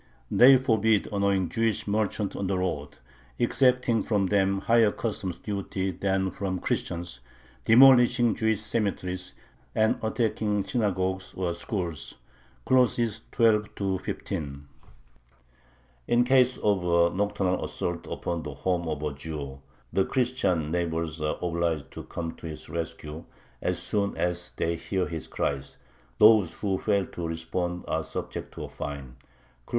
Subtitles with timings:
[0.31, 2.97] They forbid annoying Jewish merchants on the road,
[3.37, 7.19] exacting from them higher customs duties than from Christians,
[7.65, 9.35] demolishing Jewish cemeteries,
[9.75, 12.15] and attacking synagogues or "schools"
[12.65, 14.67] (§§12 15).
[16.07, 19.61] In case of a nocturnal assault upon the home of a Jew,
[19.93, 23.23] the Christian neighbors are obliged to come to his rescue
[23.61, 25.77] as soon as they hear his cries;
[26.17, 29.17] those who fail to respond are subject to a fine
[29.67, 29.69] (§36).